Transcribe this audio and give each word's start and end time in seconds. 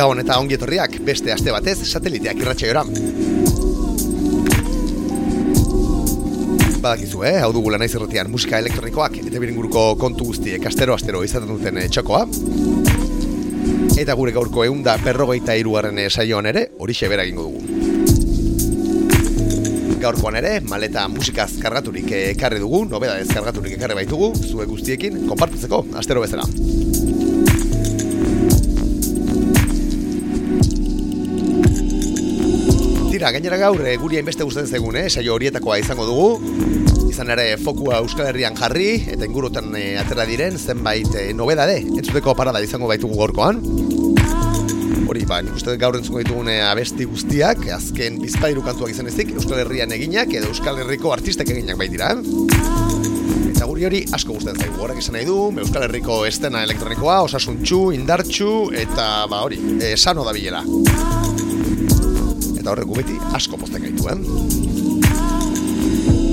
Gabon 0.00 0.16
eta 0.22 0.38
ongi 0.40 0.54
etorriak 0.56 0.94
beste 1.04 1.28
aste 1.28 1.52
batez 1.52 1.74
sateliteak 1.84 2.38
irratsaioa. 2.40 2.84
Badakizu, 6.80 7.20
eh? 7.28 7.34
Hau 7.44 7.50
dugu 7.52 7.74
naiz 7.76 7.90
erretian 7.98 8.30
musika 8.32 8.56
elektronikoak 8.64 9.18
eta 9.20 9.42
biringuruko 9.42 9.82
kontu 10.00 10.30
guztiek 10.30 10.64
astero 10.70 10.96
astero 10.96 11.20
izaten 11.26 11.52
duten 11.52 11.82
eh, 11.82 11.90
txokoa. 11.92 12.22
Eta 14.00 14.16
gure 14.16 14.32
gaurko 14.32 14.64
eunda 14.64 14.96
perrogeita 15.04 15.58
irugarren 15.60 16.00
saioan 16.08 16.48
ere, 16.48 16.70
hori 16.78 16.96
bera 17.12 17.28
egingo 17.28 17.42
dugu. 17.50 17.60
Gaurkoan 20.00 20.40
ere, 20.40 20.60
maleta 20.64 21.04
musikaz 21.12 21.50
kargaturik 21.60 22.08
ekarri 22.24 22.64
dugu, 22.64 22.86
nobeda 22.88 23.20
ez 23.20 23.28
kargaturik 23.28 23.76
ekarri 23.76 24.00
baitugu, 24.00 24.32
zue 24.48 24.64
guztiekin, 24.64 25.26
konpartitzeko, 25.28 25.84
astero 26.00 26.24
bezala. 26.24 26.48
Tira, 33.20 33.34
gainera 33.36 33.58
gaur, 33.60 33.82
e, 33.84 33.98
guri 34.00 34.16
hainbeste 34.16 34.46
gustatzen 34.48 34.78
zegun, 34.78 34.96
eh? 34.96 35.10
saio 35.12 35.34
horietakoa 35.34 35.74
izango 35.76 36.06
dugu. 36.08 36.54
Izan 37.10 37.28
ere, 37.34 37.58
fokua 37.60 37.98
Euskal 38.00 38.30
Herrian 38.30 38.54
jarri, 38.56 38.94
eta 39.12 39.26
ingurutan 39.28 39.74
e, 39.76 39.82
atera 40.00 40.24
diren, 40.24 40.56
zenbait 40.56 41.18
e, 41.20 41.26
nobedade, 41.36 41.74
entzuteko 41.84 42.32
parada 42.38 42.62
izango 42.64 42.88
baitugu 42.88 43.18
gorkoan. 43.18 43.60
Hori, 45.04 45.26
ba, 45.28 45.42
nik 45.44 45.58
uste 45.60 45.74
gaur 45.82 45.98
entzuko 45.98 46.22
ditugun 46.22 46.48
abesti 46.48 47.04
guztiak, 47.10 47.66
azken 47.76 48.16
bizpairu 48.22 48.64
kantuak 48.64 48.94
izan 48.94 49.12
ezik, 49.12 49.34
Euskal 49.36 49.60
Herrian 49.66 49.92
eginak, 49.92 50.32
edo 50.40 50.48
Euskal 50.54 50.80
Herriko 50.80 51.12
artistek 51.12 51.52
eginak 51.52 51.76
baitira. 51.82 52.14
Eta 53.50 53.68
guri 53.68 53.84
hori 53.84 54.00
asko 54.16 54.38
gustatzen 54.38 54.64
zaigu, 54.64 54.80
horrek 54.80 55.04
esan 55.04 55.18
nahi 55.18 55.28
du, 55.28 55.36
Euskal 55.60 55.90
Herriko 55.90 56.22
estena 56.24 56.64
elektronikoa, 56.64 57.20
osasuntxu, 57.28 57.90
indartxu, 58.00 58.54
eta 58.86 59.10
ba 59.28 59.44
hori, 59.44 59.60
e, 59.76 59.92
sano 60.00 60.24
da 60.24 60.32
bilera 60.32 60.64
eta 62.60 62.74
horrek 62.74 62.92
beti 63.00 63.16
asko 63.36 63.58
posten 63.60 63.82
gaitu, 63.82 64.06
eh? 64.12 64.16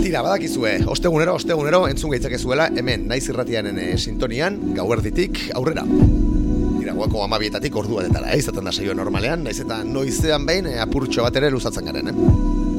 Tira, 0.08 0.22
badakizue, 0.24 0.86
ostegunero, 0.88 1.34
ostegunero, 1.36 1.82
entzun 1.92 2.14
gaitzakezuela, 2.14 2.70
hemen, 2.80 3.10
naiz 3.10 3.26
irratianen 3.28 3.76
e, 3.84 3.88
sintonian, 4.00 4.56
gauerditik, 4.78 5.50
aurrera. 5.60 5.84
Tira, 5.84 6.94
guako 6.96 7.26
amabietatik 7.26 7.76
ordua 7.76 8.06
detara, 8.06 8.32
eh? 8.32 8.40
izaten 8.40 8.64
da 8.70 8.72
saio 8.72 8.96
normalean, 8.96 9.44
naiz 9.44 9.60
eta 9.66 9.82
noizean 9.84 10.48
behin, 10.48 10.72
e, 10.72 10.78
apurtxo 10.80 11.28
bat 11.28 11.36
ere 11.42 11.52
luzatzen 11.52 11.92
garen, 11.92 12.08
eh? 12.08 12.16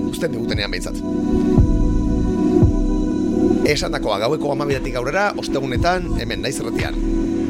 Usten 0.09 0.33
digutenean 0.33 0.73
behintzat. 0.73 0.97
Esan 3.69 3.93
dakoa, 3.93 4.17
gaueko 4.25 4.55
amabietatik 4.55 4.97
aurrera, 4.97 5.29
ostegunetan, 5.37 6.15
hemen, 6.25 6.41
naiz 6.41 6.57
irratian. 6.63 6.97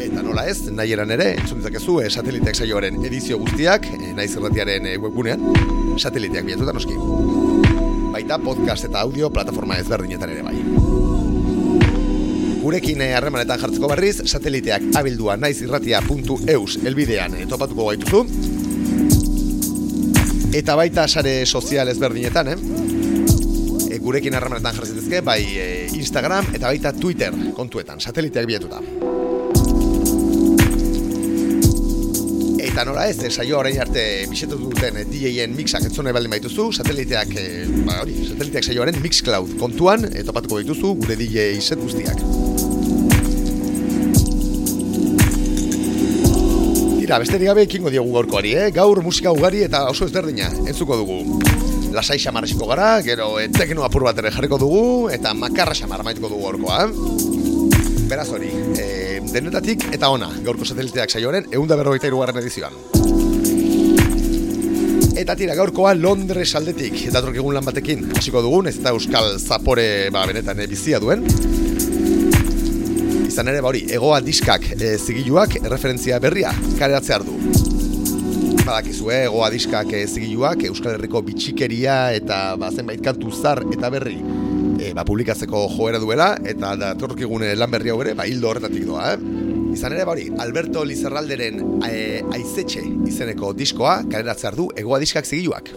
Eta 0.03 0.27
nola 0.27 0.49
ez, 0.51 0.65
nahi 0.75 0.99
eran 0.99 1.15
ere, 1.15 1.37
entzun 1.39 1.63
ditzakezu 1.63 2.01
e, 2.03 2.11
sateliteak 2.11 2.59
saioaren 2.59 2.99
edizio 3.07 3.39
guztiak, 3.39 3.87
e, 3.95 4.17
naiz 4.19 4.33
irratiaren 4.35 4.91
e, 4.91 4.99
webgunean, 4.99 5.47
sateliteak 5.99 6.47
bilatuta 6.47 6.73
noski. 6.73 6.95
Baita 8.13 8.39
podcast 8.39 8.89
eta 8.89 9.01
audio 9.01 9.31
plataforma 9.31 9.79
ezberdinetan 9.83 10.31
ere 10.35 10.43
bai. 10.43 10.57
Gurekin 12.63 13.03
harremanetan 13.07 13.61
jartzeko 13.63 13.89
berriz, 13.89 14.17
sateliteak 14.25 14.91
abildua 14.99 15.37
naizirratia.eus 15.41 16.79
elbidean 16.85 17.37
topatuko 17.49 17.89
gaituzu. 17.91 18.25
Eta 20.59 20.75
baita 20.81 21.07
sare 21.09 21.45
sozial 21.47 21.89
ezberdinetan, 21.93 22.49
eh? 22.49 22.59
E, 23.89 23.99
gurekin 24.03 24.35
harremanetan 24.35 24.75
jartzitezke, 24.81 25.23
bai 25.25 25.41
Instagram 25.99 26.53
eta 26.55 26.67
baita 26.73 26.93
Twitter 26.97 27.37
kontuetan, 27.57 28.01
sateliteak 28.01 28.47
bilatuta. 28.51 29.18
Eta 32.69 32.85
nola 32.85 33.07
ez, 33.09 33.17
saio 33.33 33.57
orain 33.59 33.79
arte 33.81 34.03
bisetu 34.29 34.59
duten 34.61 35.01
DJ-en 35.09 35.55
mixak 35.57 35.87
entzune 35.89 36.13
baldin 36.15 36.35
baituzu, 36.35 36.69
sateliteak, 36.77 37.33
e, 37.41 37.47
ba 37.87 38.03
hori, 38.03 38.15
sateliteak 38.29 38.69
saioaren 38.69 38.99
Mixcloud 39.03 39.57
kontuan, 39.61 40.05
e, 40.13 40.23
topatuko 40.27 40.61
dituzu 40.61 40.93
gure 41.01 41.17
DJ 41.17 41.49
set 41.65 41.81
guztiak. 41.81 42.21
Tira, 47.01 47.23
beste 47.25 47.41
gabe 47.41 47.65
ekingo 47.65 47.89
diogu 47.89 48.13
gaurkoari, 48.19 48.53
eh? 48.53 48.69
Gaur 48.77 49.01
musika 49.01 49.33
ugari 49.33 49.65
eta 49.65 49.87
oso 49.89 50.05
ezberdina, 50.05 50.53
entzuko 50.69 51.01
dugu. 51.01 51.41
Lasai 51.97 52.19
xamarreziko 52.21 52.69
gara, 52.69 52.99
gero 53.01 53.39
e, 53.41 53.49
tekno 53.49 53.89
apur 53.89 54.05
bat 54.11 54.21
ere 54.21 54.35
jarriko 54.35 54.61
dugu, 54.61 54.85
eta 55.17 55.33
makarra 55.33 55.73
xamar 55.79 56.05
maituko 56.05 56.35
dugu 56.35 56.45
gaurkoa. 56.51 56.85
Beraz 58.13 58.29
hori, 58.37 58.53
e, 58.77 58.98
denetatik 59.33 59.89
eta 59.93 60.09
ona, 60.13 60.29
gaurko 60.45 60.65
sateliteak 60.65 61.13
saioaren 61.13 61.49
eunda 61.55 61.77
berrogeita 61.79 62.09
irugarren 62.09 62.41
edizioan. 62.41 62.77
Eta 65.19 65.35
tira, 65.35 65.57
gaurkoa 65.59 65.95
Londres 65.99 66.53
aldetik, 66.55 67.01
eta 67.09 67.21
lan 67.21 67.65
batekin, 67.67 68.05
hasiko 68.17 68.43
dugun, 68.43 68.69
ez 68.69 68.77
eta 68.79 68.91
euskal 68.95 69.39
zapore 69.39 70.11
ba, 70.15 70.25
benetan 70.27 70.63
bizia 70.71 71.01
duen. 71.03 71.25
Izan 73.27 73.49
ere, 73.49 73.61
ba 73.61 73.69
hori, 73.69 73.85
egoa 73.91 74.21
diskak 74.21 74.71
e, 74.79 74.97
zigiluak 74.97 75.59
referentzia 75.69 76.21
berria, 76.21 76.53
kareratze 76.79 77.19
du. 77.27 77.35
Badakizue, 78.65 79.25
egoa 79.25 79.51
diskak 79.51 79.91
e, 79.93 80.07
zigiluak, 80.07 80.63
Euskal 80.71 80.95
Herriko 80.95 81.23
bitxikeria 81.27 82.13
eta 82.15 82.55
ba, 82.57 82.71
zenbait 82.71 83.03
kantu 83.03 83.35
zar 83.35 83.65
eta 83.73 83.91
berri 83.91 84.21
e, 84.89 84.95
ba, 84.97 85.05
publikatzeko 85.05 85.67
joera 85.75 86.01
duela, 86.01 86.33
eta 86.49 86.75
datorkigune 86.81 87.53
lan 87.59 87.71
berri 87.73 87.93
hau 87.93 87.99
ere, 88.05 88.15
ba, 88.19 88.27
hildo 88.29 88.51
horretatik 88.51 88.87
doa, 88.89 89.13
eh? 89.15 89.19
Izan 89.75 89.95
ere, 89.95 90.07
bauri, 90.09 90.29
Alberto 90.41 90.85
Lizarralderen 90.89 91.61
e, 91.85 92.23
aizetxe 92.35 92.83
izeneko 93.09 93.53
diskoa, 93.57 94.01
kaleratzea 94.09 94.55
du, 94.57 94.71
egoa 94.81 95.01
diskak 95.03 95.29
zigiluak. 95.29 95.71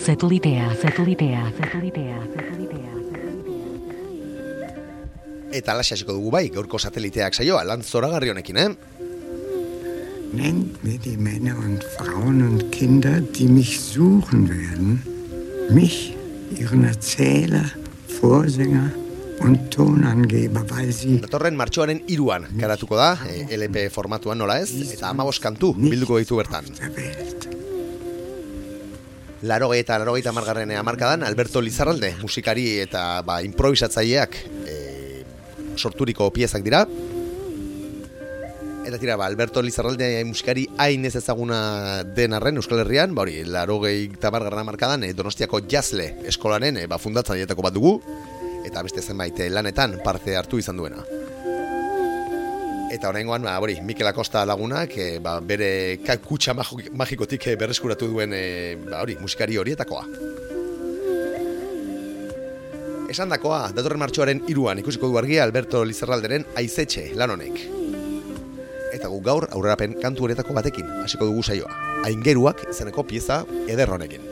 Zetulitea, 0.00 0.72
zetulitea, 0.80 1.44
zetulitea, 1.60 2.16
zetulitea. 2.32 2.90
Eta 5.54 5.76
lasasiko 5.78 6.16
dugu 6.16 6.32
bai, 6.34 6.48
gaurko 6.50 6.80
sateliteak 6.80 7.36
saioa, 7.36 7.62
lan 7.68 7.84
zoragarri 7.84 8.32
honekin, 8.32 8.58
eh? 8.58 8.68
Nennt 10.34 10.82
mir 10.82 10.98
die 10.98 11.16
Männer 11.16 11.54
und 11.56 11.84
Frauen 11.84 12.42
und 12.42 12.72
Kinder, 12.72 13.20
die 13.20 13.46
mich 13.46 13.78
suchen 13.80 14.48
werden. 14.48 15.04
Mich, 15.70 16.16
ihren 16.58 16.82
Erzähler, 16.82 17.70
Vorsänger 18.24 18.90
und 19.40 19.70
Tonangeber, 19.70 20.64
weil 20.70 20.90
sie... 20.92 21.18
Datorren 21.20 21.58
martxoaren 21.60 21.98
iruan 22.08 22.46
garatuko 22.56 22.96
da, 22.96 23.18
e, 23.28 23.42
LP 23.52 23.90
formatuan 23.92 24.40
nola 24.40 24.56
ez, 24.62 24.70
eta 24.94 25.10
amabos 25.10 25.36
kantu 25.44 25.74
bilduko 25.76 26.16
ditu 26.22 26.38
bertan. 26.40 26.64
Larogei 29.44 29.82
eta 29.84 29.98
larogei 30.00 30.22
eta 30.24 30.32
margarren 30.32 30.72
amarkadan, 30.72 31.26
Alberto 31.28 31.60
Lizarralde, 31.60 32.14
musikari 32.22 32.64
eta 32.86 33.20
ba, 33.28 33.42
improvisatzaileak 33.44 34.40
e, 34.72 34.78
sorturiko 35.76 36.30
piezak 36.32 36.64
dira. 36.64 36.86
Eta 38.84 38.98
tira, 38.98 39.16
ba, 39.16 39.24
Alberto 39.24 39.62
Lizarralde 39.62 40.22
musikari 40.28 40.66
hain 40.76 41.06
ez 41.08 41.14
ezaguna 41.16 42.04
den 42.04 42.34
arren 42.36 42.60
Euskal 42.60 42.82
Herrian, 42.82 43.14
ba 43.16 43.22
hori, 43.24 43.38
larogei 43.48 44.10
eta 44.10 44.28
margarren 44.30 44.60
amarkadan, 44.60 45.06
e, 45.08 45.14
Donostiako 45.16 45.62
jazle 45.64 46.10
eskolaren 46.28 46.82
e, 46.82 46.86
ba, 46.90 46.98
fundatzen 47.00 47.40
dietako 47.40 47.64
bat 47.64 47.72
dugu, 47.72 47.94
eta 48.68 48.82
beste 48.84 49.00
zenbait 49.00 49.40
lanetan 49.48 49.96
parte 50.04 50.36
hartu 50.36 50.60
izan 50.60 50.76
duena. 50.76 51.00
Eta 52.92 53.08
horrengoan, 53.08 53.48
ba, 53.48 53.56
hori, 53.64 53.78
Mikel 53.80 54.10
Acosta 54.10 54.44
lagunak, 54.44 54.92
e, 55.00 55.18
ba, 55.24 55.38
bere 55.40 55.70
kutsa 56.22 56.52
magikotik 56.52 57.48
berreskuratu 57.56 58.10
duen, 58.12 58.36
e, 58.36 58.76
ba, 58.84 59.00
hori, 59.00 59.16
musikari 59.16 59.56
horietakoa. 59.56 60.04
Esan 63.14 63.32
dakoa, 63.32 63.70
datorren 63.72 64.00
martxoaren 64.04 64.44
iruan 64.52 64.84
ikusiko 64.84 65.08
du 65.08 65.16
argia 65.20 65.44
Alberto 65.44 65.84
Lizarralderen 65.88 66.44
aizetxe 66.60 67.14
lan 67.16 67.32
honek. 67.36 67.64
Eta 69.04 69.12
gu 69.12 69.18
gaur 69.20 69.44
aurrerapen 69.52 69.98
kantu 70.00 70.24
horietako 70.24 70.54
batekin 70.56 70.86
hasiko 71.02 71.26
dugu 71.28 71.42
saioa. 71.44 71.74
Aingeruak 72.08 72.62
izeneko 72.70 73.02
pieza 73.04 73.42
eder 73.68 73.92
honekin. 73.92 74.24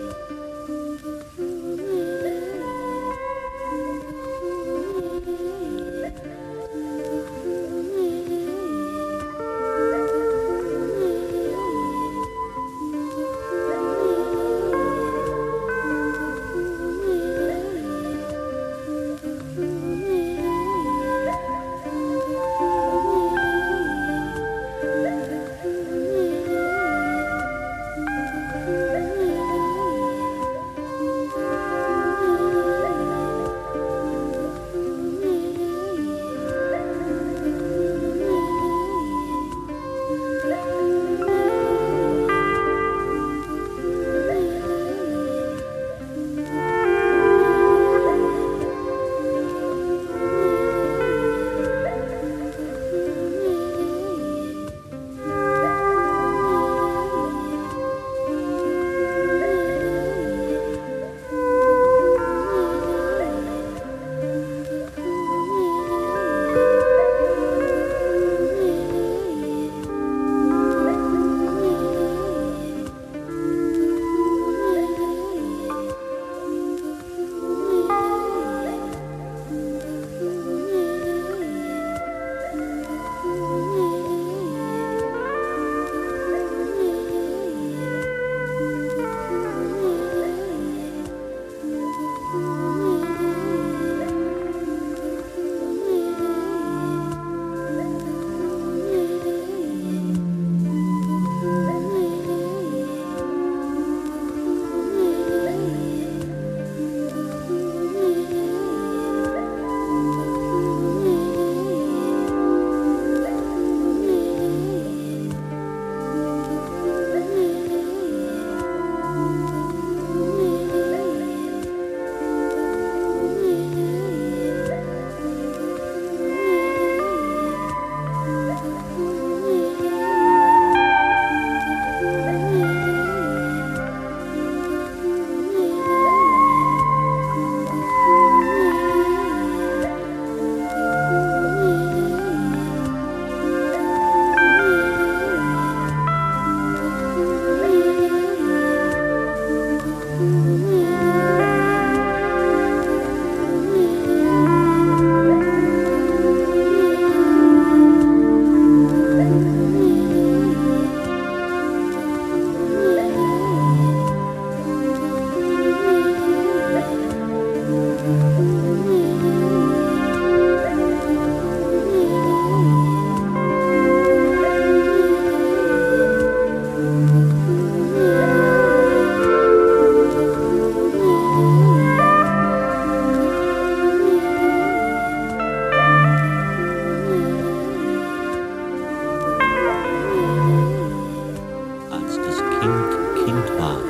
Kind 192.62 193.26
Kind 193.26 193.58
war, 193.58 193.80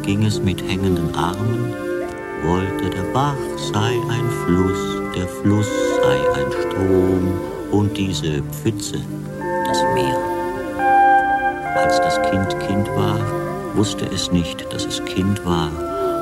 ging 0.00 0.24
es 0.24 0.40
mit 0.40 0.62
hängenden 0.66 1.14
Armen, 1.14 1.74
wollte 2.42 2.88
der 2.88 3.02
Bach 3.12 3.36
sei 3.70 4.00
ein 4.08 4.30
Fluss, 4.46 5.12
der 5.14 5.28
Fluss 5.28 5.68
sei 6.00 6.40
ein 6.40 6.50
Strom 6.52 7.28
und 7.70 7.94
diese 7.98 8.42
Pfütze 8.44 9.00
das 9.66 9.82
Meer. 9.92 10.16
Als 11.76 11.98
das 11.98 12.18
Kind 12.30 12.58
Kind 12.66 12.88
war, 12.96 13.20
wusste 13.74 14.06
es 14.06 14.32
nicht, 14.32 14.64
dass 14.72 14.86
es 14.86 15.04
Kind 15.04 15.44
war. 15.44 15.70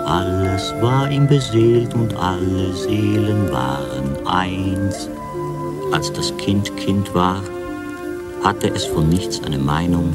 Alles 0.06 0.74
war 0.80 1.08
ihm 1.08 1.28
beseelt 1.28 1.94
und 1.94 2.16
alle 2.16 2.72
Seelen 2.72 3.52
waren 3.52 4.26
eins. 4.26 5.08
Als 5.92 6.12
das 6.12 6.36
Kind 6.36 6.76
Kind 6.76 7.14
war, 7.14 7.40
hatte 8.42 8.70
es 8.74 8.84
von 8.86 9.08
nichts 9.08 9.40
eine 9.44 9.58
Meinung, 9.58 10.12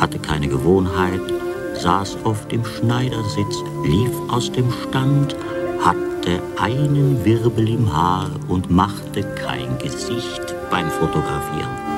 hatte 0.00 0.18
keine 0.18 0.48
Gewohnheit, 0.48 1.20
saß 1.74 2.18
auf 2.24 2.48
dem 2.48 2.64
Schneidersitz, 2.64 3.62
lief 3.84 4.10
aus 4.28 4.50
dem 4.50 4.70
Stand, 4.72 5.36
hatte 5.80 6.42
einen 6.58 7.24
Wirbel 7.24 7.68
im 7.68 7.94
Haar 7.94 8.30
und 8.48 8.70
machte 8.70 9.22
kein 9.22 9.78
Gesicht 9.78 10.54
beim 10.70 10.90
Fotografieren. 10.90 11.89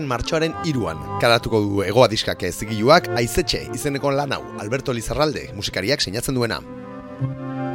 Datorren 0.00 0.08
martxoaren 0.08 0.54
iruan. 0.64 0.98
Karatuko 1.20 1.60
du 1.60 1.82
egoa 1.82 2.08
diskak 2.08 2.42
zigiluak 2.50 3.08
aizetxe 3.16 3.68
izeneko 3.74 4.10
lan 4.10 4.32
hau 4.32 4.42
Alberto 4.60 4.92
Lizarralde 4.92 5.50
musikariak 5.54 6.00
sinatzen 6.00 6.34
duena. 6.34 6.60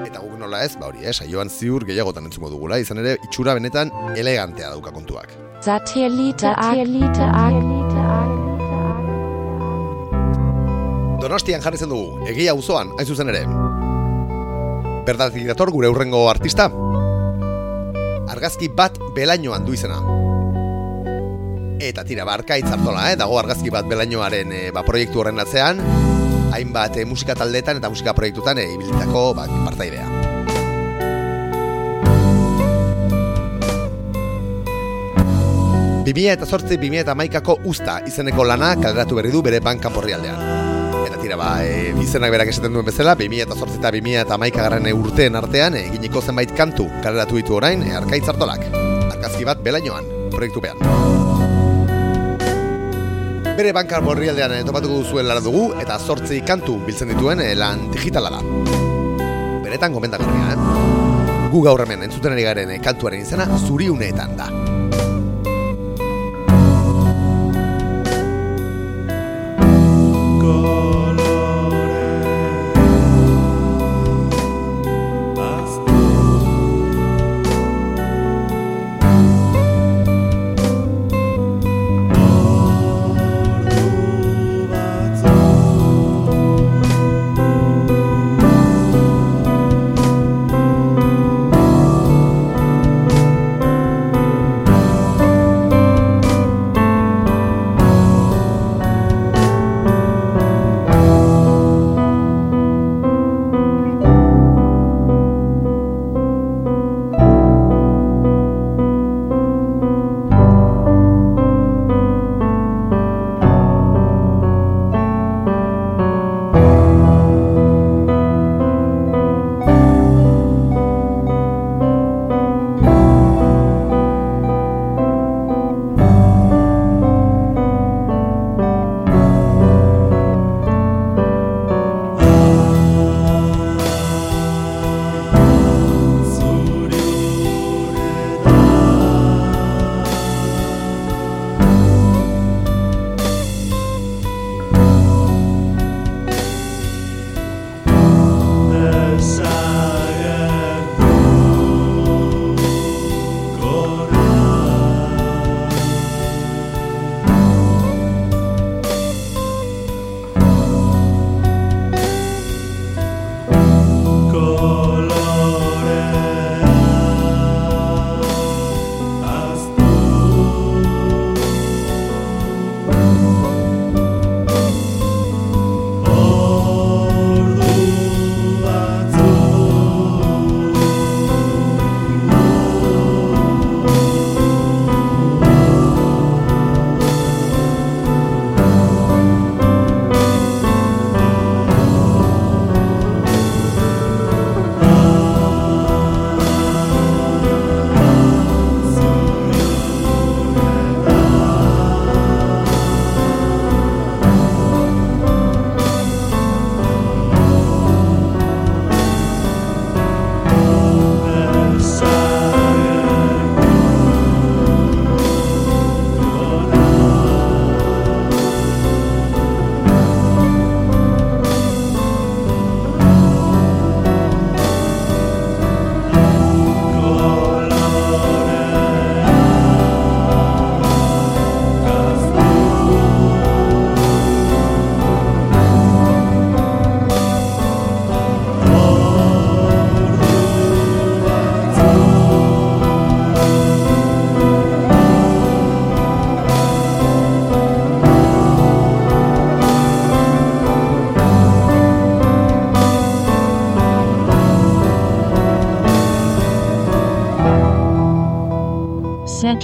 Eta 0.05 0.19
guk 0.19 0.39
nola 0.39 0.63
ez, 0.63 0.75
ba 0.77 0.87
hori, 0.87 1.05
eh, 1.05 1.13
saioan 1.13 1.49
ziur 1.49 1.85
gehiagotan 1.85 2.25
entzuko 2.25 2.49
dugula, 2.49 2.79
izan 2.79 2.97
ere 2.97 3.17
itxura 3.23 3.53
benetan 3.53 3.91
elegantea 4.15 4.69
dauka 4.69 4.91
kontuak. 4.91 5.29
Donostian 11.21 11.61
jarritzen 11.61 11.89
dugu, 11.89 12.25
egia 12.27 12.51
auzoan 12.51 12.91
hain 12.97 13.07
zuzen 13.07 13.29
ere. 13.29 13.45
Bertatik 15.05 15.45
dator 15.47 15.71
gure 15.71 15.89
urrengo 15.89 16.29
artista. 16.29 16.69
Argazki 18.29 18.69
bat 18.69 18.97
belainoan 19.15 19.65
du 19.65 19.73
izena. 19.73 20.14
Eta 21.85 22.01
tira, 22.01 22.23
barka 22.25 22.55
itzartola, 22.57 23.11
eh? 23.11 23.17
dago 23.19 23.35
argazki 23.37 23.69
bat 23.69 23.85
belainoaren 23.85 24.49
eh, 24.57 24.69
ba, 24.73 24.81
proiektu 24.81 25.21
horren 25.21 25.37
atzean, 25.37 25.77
hainbat 26.55 26.97
eh, 26.97 27.03
musika 27.05 27.35
taldetan 27.37 27.77
eta 27.77 27.91
musika 27.93 28.15
proiektutan 28.17 28.57
eh, 28.57 28.71
ibilitako 28.73 29.21
ba, 29.37 29.45
partaidea. 29.67 30.07
Bimia 36.05 36.33
eta 36.33 36.49
sortzi, 36.49 36.79
bimia 36.81 37.03
eta 37.05 37.13
maikako 37.17 37.59
usta 37.69 37.99
izeneko 38.09 38.47
lana 38.49 38.73
kaleratu 38.81 39.19
berri 39.19 39.33
du 39.33 39.43
bere 39.45 39.61
banka 39.61 39.93
porrialdean. 39.93 40.41
Eta 41.05 41.21
tira, 41.21 41.37
ba, 41.37 41.51
e, 41.65 41.93
izenak 42.01 42.33
berak 42.33 42.49
esaten 42.49 42.73
duen 42.73 42.85
bezala, 42.89 43.13
2000 43.17 43.45
eta 43.45 43.57
sortzi 43.57 43.77
eta 43.81 43.93
2000 43.93 44.25
eta 44.25 44.41
maikagarren 44.41 44.89
urteen 44.93 45.37
artean, 45.37 45.77
eginiko 45.81 46.25
zenbait 46.25 46.53
kantu 46.57 46.89
kaleratu 47.05 47.41
ditu 47.41 47.61
orain, 47.61 47.85
e, 47.85 47.93
arkaitzartolak. 48.01 48.69
Arkazki 49.11 49.45
bat 49.49 49.61
belainoan, 49.65 50.09
proiektu 50.33 50.65
behan. 50.65 51.24
Bere 53.55 53.69
bankar 53.71 54.01
borrialdean 54.03 54.51
e, 54.51 54.63
topatuko 54.67 54.97
duzuen 54.99 55.29
lara 55.29 55.39
dugu, 55.39 55.69
eta 55.79 55.95
sortzi 55.95 56.41
kantu 56.43 56.73
biltzen 56.83 57.07
dituen 57.13 57.39
e, 57.39 57.53
lan 57.55 57.85
digitala 57.93 58.33
da. 58.33 58.41
Beretan 59.63 59.95
gomendagarria, 59.95 60.49
eh? 60.51 61.47
Gu 61.53 61.61
gaur 61.63 61.85
hemen 61.85 62.03
entzuten 62.03 62.35
ari 62.35 62.43
garen 62.43 62.73
e, 62.75 62.81
kantuaren 62.83 63.23
izena 63.23 63.47
zuriuneetan 63.61 64.35
da. 64.35 64.49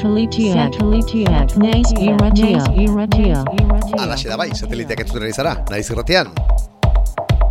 Satellite, 0.01 0.49
Satellite, 0.53 1.57
Naiz 1.61 1.91
irratia, 1.93 2.63
irratia, 2.73 3.43
Alaxe 4.01 4.31
da 4.31 4.37
bai, 4.39 4.47
sateliteak 4.49 5.03
entzuten 5.03 5.27
ari 5.27 5.35
zara, 5.35 5.51
naiz 5.69 5.83
irratian. 5.93 6.31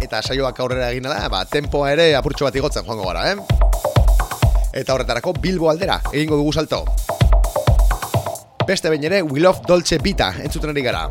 Eta 0.02 0.19
saioak 0.19 0.59
aurrera 0.59 0.88
egin 0.90 1.07
da, 1.07 1.28
ba, 1.30 1.45
tempoa 1.47 1.92
ere 1.95 2.09
apurtxo 2.19 2.49
bat 2.49 2.59
igotzen 2.59 2.83
joango 2.88 3.07
gara, 3.07 3.23
eh? 3.30 3.37
Eta 4.83 4.97
horretarako 4.97 5.37
Bilbo 5.38 5.71
aldera, 5.71 6.00
egingo 6.11 6.40
dugu 6.40 6.50
salto. 6.50 6.80
Beste 8.66 8.90
behin 8.90 9.07
ere, 9.07 9.23
We 9.23 9.38
Love 9.38 9.62
Dolce 9.69 10.00
Vita 10.02 10.33
entzuten 10.42 10.75
ari 10.75 10.83
gara. 10.83 11.04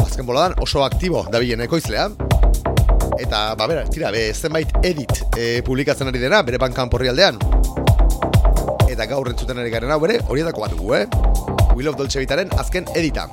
Azken 0.00 0.24
boladan 0.24 0.56
oso 0.64 0.80
aktibo 0.86 1.26
dabilen 1.28 1.66
ekoizlea. 1.66 2.08
Eta, 3.20 3.50
ba, 3.52 3.68
bera, 3.68 3.84
tira, 3.92 4.08
be, 4.16 4.30
zenbait 4.32 4.72
edit 4.80 5.26
e, 5.36 5.60
publikatzen 5.60 6.08
ari 6.08 6.24
dena, 6.24 6.40
bere 6.40 6.56
bankan 6.56 6.88
porri 6.88 7.12
aldean. 7.12 7.36
Eta 8.94 9.08
gaur 9.10 9.26
entzuten 9.26 9.58
ari 9.58 9.72
garen 9.72 9.90
hau 9.90 9.98
ere, 10.06 10.20
horietako 10.30 10.62
bat 10.62 10.74
dugu, 10.76 10.92
eh? 10.94 11.06
Will 11.74 11.88
of 11.90 11.96
Dolce 11.98 12.20
Vitaren 12.22 12.52
azken 12.62 12.86
edita. 12.94 13.24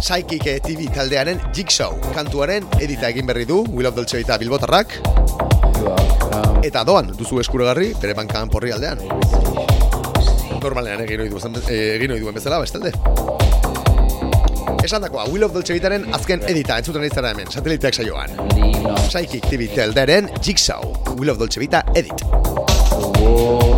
Psychic 0.00 0.46
TV 0.64 0.86
taldearen 0.90 1.42
Jigsaw 1.52 1.92
kantuaren 2.16 2.64
edita 2.80 3.10
egin 3.12 3.28
berri 3.28 3.44
du 3.46 3.60
Will 3.68 3.86
of 3.90 3.94
Dolce 3.94 4.16
Vita 4.16 4.38
Bilbotarrak 4.40 4.96
eta 6.64 6.82
doan 6.88 7.12
duzu 7.18 7.42
eskuragarri 7.42 7.92
bere 8.00 8.16
bankan 8.16 8.50
porri 8.50 8.72
aldean. 8.72 9.04
Normalean 10.62 11.04
egin 11.04 11.22
ohi 11.26 11.30
duen, 11.30 11.58
eh, 11.68 11.98
egin 11.98 12.16
ohi 12.16 12.24
duen 12.24 12.34
bezala, 12.34 12.62
bestalde. 12.64 12.94
Esan 14.82 15.04
dakoa, 15.04 15.28
Will 15.30 15.44
of 15.44 15.52
Dolce 15.52 15.76
Vitaren 15.76 16.08
azken 16.16 16.42
edita 16.48 16.80
entzuten 16.80 17.04
izara 17.06 17.34
hemen, 17.36 17.50
sateliteak 17.52 17.94
saioan. 18.00 18.32
Psychic 19.04 19.46
TV 19.50 19.68
taldearen 19.76 20.32
Jigsaw, 20.40 20.82
Will 21.18 21.30
of 21.30 21.38
Dolce 21.38 21.60
Vita 21.60 21.84
edit. 21.94 22.41
哦 23.24 23.71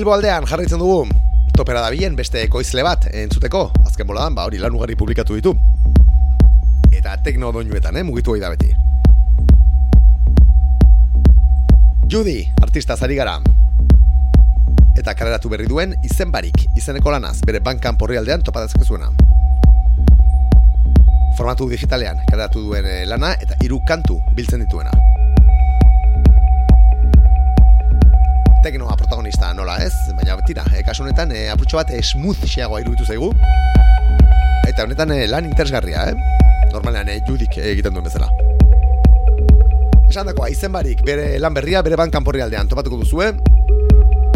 Bilbo 0.00 0.14
aldean 0.14 0.46
jarraitzen 0.48 0.80
dugu 0.80 1.02
topera 1.52 1.82
dabilen 1.84 2.14
beste 2.16 2.40
ekoizle 2.46 2.80
bat 2.80 3.02
entzuteko, 3.12 3.66
azken 3.84 4.06
boladan, 4.08 4.32
ba 4.32 4.46
hori 4.48 4.56
lan 4.56 4.72
ugari 4.72 4.94
publikatu 4.96 5.34
ditu. 5.36 5.50
Eta 6.88 7.18
tekno 7.20 7.50
doinuetan, 7.52 7.98
eh, 8.00 8.04
mugitu 8.08 8.32
hori 8.32 8.40
da 8.40 8.48
beti. 8.48 8.70
Judy, 12.08 12.38
artista 12.62 12.96
zari 12.96 13.18
gara. 13.20 13.36
Eta 14.96 15.12
kareratu 15.12 15.52
berri 15.52 15.68
duen 15.68 15.92
izen 16.02 16.32
barik, 16.32 16.64
izeneko 16.80 17.12
lanaz, 17.12 17.36
bere 17.44 17.60
bankan 17.60 17.98
porri 18.00 18.16
aldean 18.16 18.40
zuena. 18.88 19.12
Formatu 21.36 21.68
digitalean 21.68 22.24
kareratu 22.24 22.62
duen 22.62 22.86
eh, 22.86 23.04
lana 23.04 23.34
eta 23.34 23.54
hiru 23.60 23.84
kantu 23.84 24.18
biltzen 24.32 24.64
dituena. 24.64 24.96
Teknoa 28.64 28.96
protagonista 29.10 29.52
nola 29.52 29.74
ez, 29.82 29.94
baina 30.14 30.36
tira, 30.46 30.62
e, 30.70 30.84
kasu 30.86 31.02
honetan 31.02 31.32
e, 31.34 31.48
apurtxo 31.50 31.80
bat 31.80 31.88
e, 31.90 31.98
smooth 31.98 32.44
xeagoa 32.46 32.78
iruditu 32.84 33.02
zaigu. 33.02 33.32
Eta 34.68 34.84
honetan 34.84 35.10
e, 35.10 35.24
lan 35.26 35.48
interesgarria, 35.48 36.04
eh? 36.12 36.68
Normalean 36.70 37.10
e, 37.10 37.16
judik 37.26 37.58
egiten 37.58 37.96
duen 37.96 38.06
bezala. 38.06 38.28
Esan 40.06 40.30
dakoa, 40.30 40.46
izen 40.54 40.70
barik, 40.70 41.02
bere 41.02 41.40
lan 41.42 41.58
berria, 41.58 41.82
bere 41.82 41.98
bankan 41.98 42.22
porri 42.22 42.44
aldean 42.44 42.70
topatuko 42.70 43.00
duzue. 43.02 43.32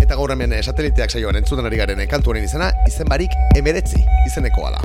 Eta 0.02 0.18
gaur 0.18 0.34
hemen 0.34 0.58
eh, 0.58 0.64
sateliteak 0.66 1.14
saioan 1.14 1.38
entzuten 1.38 1.70
ari 1.70 1.78
garen 1.78 2.02
eh, 2.02 2.10
kantu 2.10 2.34
honen 2.34 2.50
izena, 2.50 2.72
izen 2.90 3.06
barik 3.06 3.30
emeretzi 3.54 4.02
izenekoa 4.26 4.74
da. 4.74 4.82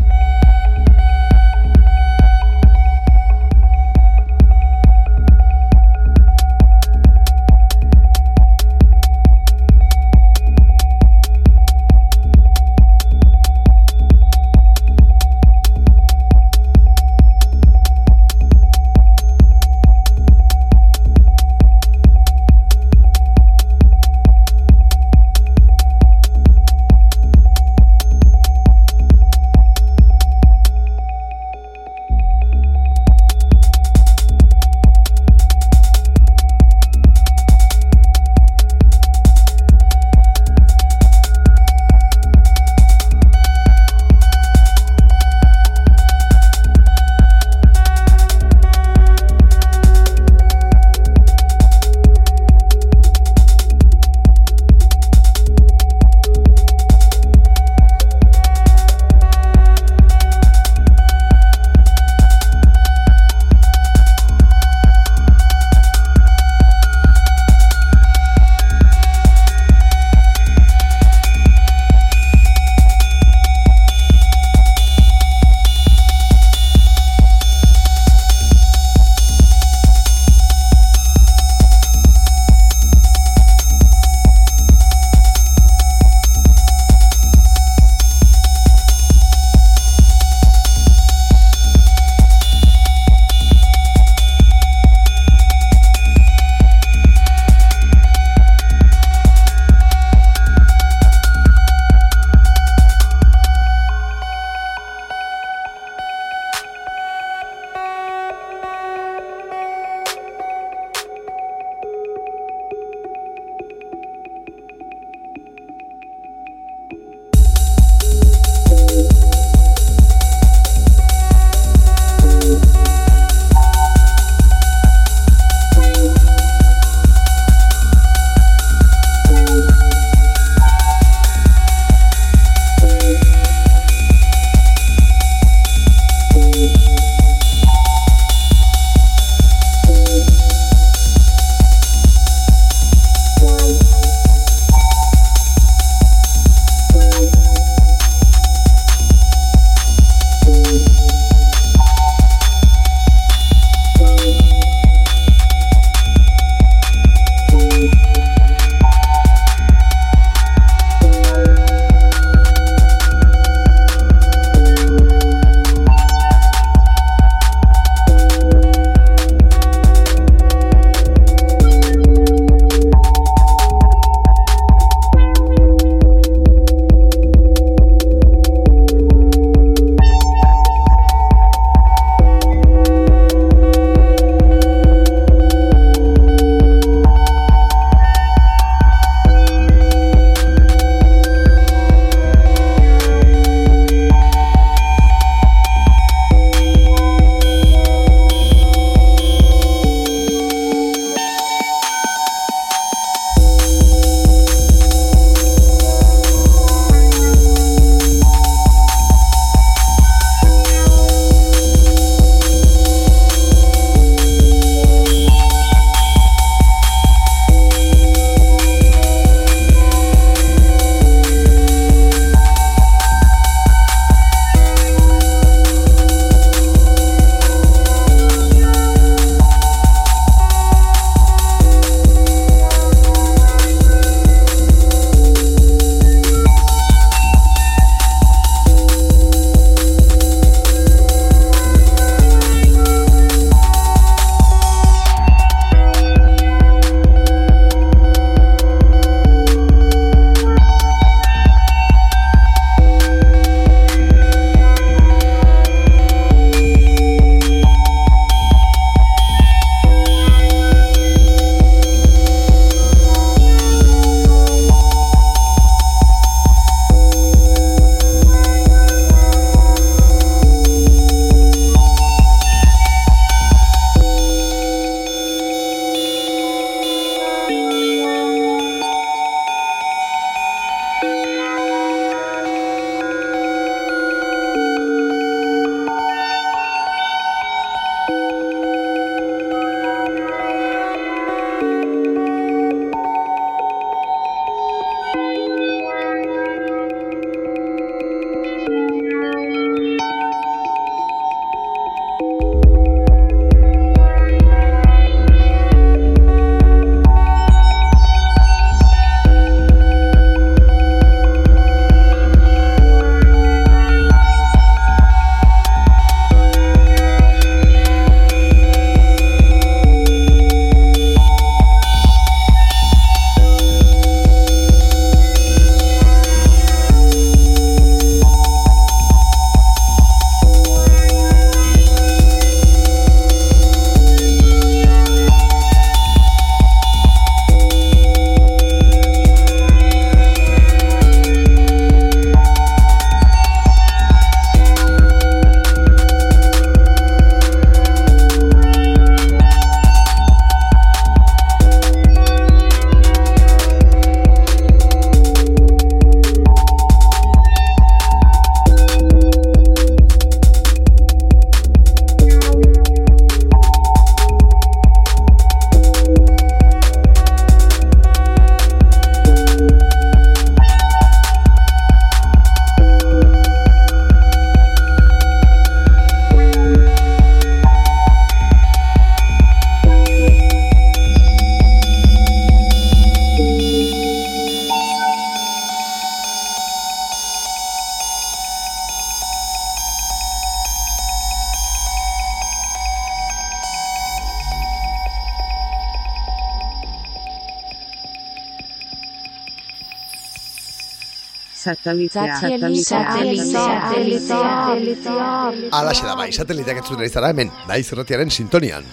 Alaxe 405.72 406.04
da 406.04 406.16
bai, 406.20 406.32
sateliteak 406.36 406.82
entzuten 406.82 407.06
ari 407.06 407.10
zara 407.10 407.30
hemen, 407.32 407.52
naiz 407.70 407.86
erratiaren 407.94 408.32
sintonian. 408.32 408.84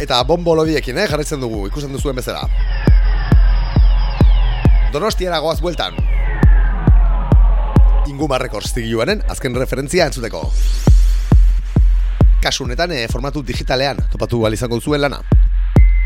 Eta 0.00 0.22
bombo 0.24 0.54
lodiekin, 0.56 0.96
eh, 0.98 1.06
jarraitzen 1.10 1.40
dugu, 1.40 1.66
ikusten 1.68 1.92
duzuen 1.92 2.16
bezala. 2.16 2.48
Donostiara 4.92 5.38
goaz 5.44 5.60
bueltan. 5.60 6.00
Inguma 8.08 8.38
Records 8.38 8.72
zigiluaren 8.74 9.22
azken 9.28 9.54
referentzia 9.54 10.06
entzuteko. 10.06 10.46
Kasu 12.40 12.64
honetan 12.64 12.92
eh, 12.92 13.06
formatu 13.08 13.42
digitalean 13.42 14.00
topatu 14.12 14.46
izango 14.52 14.80
zuen 14.80 15.00
lana. 15.00 15.20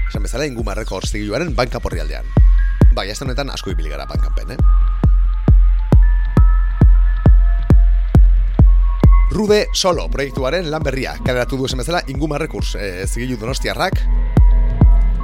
Esan 0.09 0.23
bezala 0.23 0.47
Inguma 0.47 0.75
Records 0.75 1.11
zigiluaren 1.13 1.55
banka 1.55 1.81
porrialdean. 1.81 2.48
Bai, 2.99 3.13
ez 3.15 3.21
honetan 3.23 3.47
asko 3.55 3.71
ibili 3.71 3.93
gara 3.93 4.09
bankanpen, 4.11 4.57
eh? 4.57 4.57
Rude 9.31 9.69
Solo 9.73 10.09
proiektuaren 10.11 10.67
lan 10.73 10.83
berria. 10.83 11.13
Kaleratu 11.23 11.55
du 11.61 11.69
esan 11.69 11.79
bezala 11.79 12.01
Inguma 12.11 12.41
Records 12.43 12.75
e, 12.75 13.07
zigilu 13.07 13.39
donostiarrak. 13.39 14.03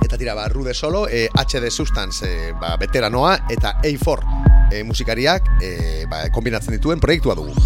Eta 0.07 0.21
tira 0.21 0.37
ba, 0.39 0.47
Rude 0.55 0.71
Solo 0.71 1.09
e, 1.09 1.27
HD 1.35 1.67
Substance 1.67 2.31
e, 2.31 2.53
ba, 2.61 2.77
veteranoa 2.79 3.35
eta 3.51 3.75
A4 3.83 4.71
e, 4.71 4.85
musikariak 4.87 5.51
e, 5.59 5.75
ba, 6.07 6.29
kombinatzen 6.31 6.79
dituen 6.79 7.03
proiektua 7.03 7.35
dugu. 7.35 7.59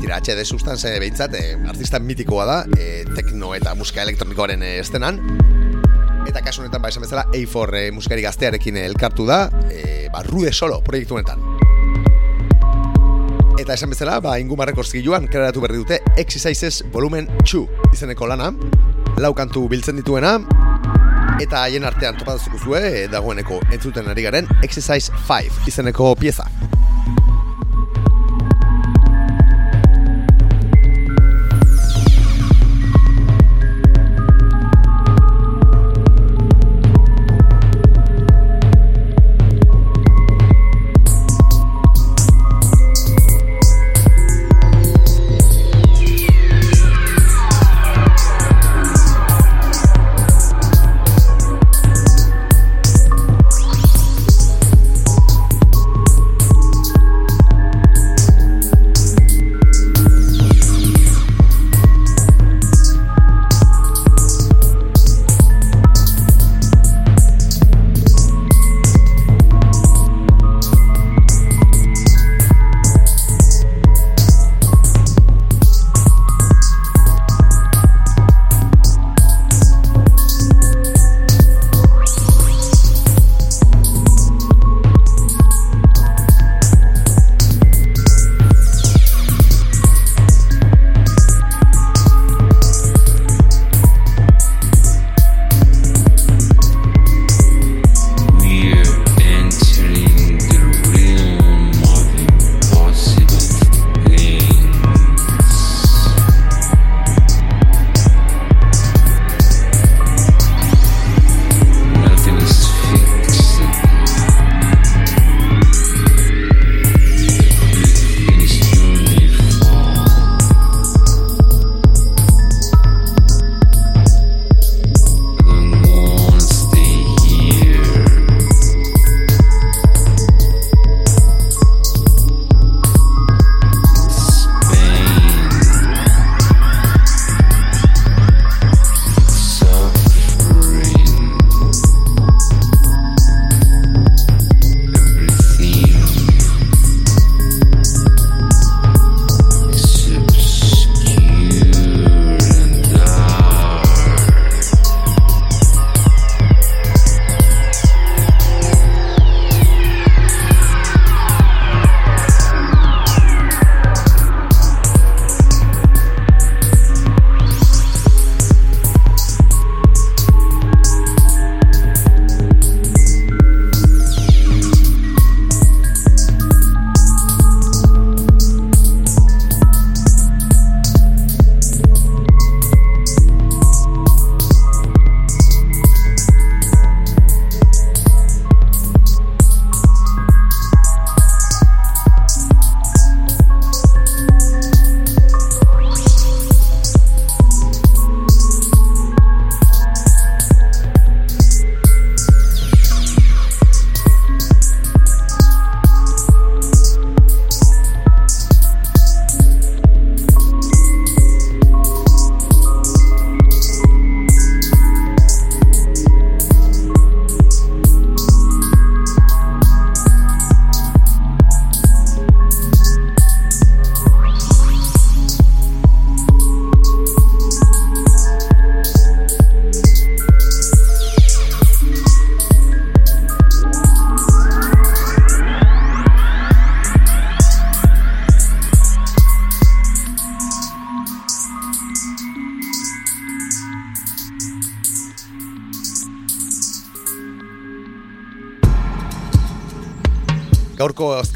Tira, 0.00 0.16
HD 0.16 0.48
Substance 0.48 0.88
e, 0.88 0.98
behintzat 1.04 1.36
e, 1.36 1.48
artista 1.68 2.00
mitikoa 2.00 2.48
da 2.48 2.62
e, 2.72 3.02
tekno 3.12 3.52
eta 3.58 3.76
musika 3.76 4.00
elektronikoaren 4.00 4.64
e, 4.64 4.78
estenan 4.80 5.20
eta 6.28 6.42
kasu 6.44 6.62
honetan 6.62 6.82
ba 6.82 6.88
esan 6.92 7.02
bezala 7.04 7.24
A4 7.32 7.74
e, 7.78 7.90
musikari 7.92 8.22
gaztearekin 8.22 8.76
elkartu 8.84 9.26
da 9.26 9.48
e, 9.70 10.08
ba, 10.12 10.22
Rude 10.26 10.52
Solo 10.52 10.80
proiektu 10.84 11.18
honetan. 11.18 11.42
Eta 13.60 13.74
esan 13.74 13.92
bezala, 13.92 14.18
ba, 14.24 14.38
ingumarreko 14.42 14.82
zigiluan 14.82 15.28
kreatu 15.30 15.62
berri 15.62 15.78
dute 15.82 16.00
Exercises 16.16 16.82
Volumen 16.92 17.28
2 17.44 17.92
izeneko 17.92 18.26
lana. 18.26 18.50
Lau 19.20 19.34
kantu 19.36 19.66
biltzen 19.68 19.98
dituena 20.00 20.38
Eta 21.42 21.62
haien 21.66 21.84
artean 21.84 22.16
topatuzuko 22.16 22.58
zue 22.58 22.80
eh, 22.86 23.06
dagoeneko 23.12 23.60
entzuten 23.74 24.08
ari 24.08 24.24
garen 24.24 24.48
Exercise 24.62 25.12
5 25.28 25.66
izeneko 25.68 26.14
pieza 26.16 26.46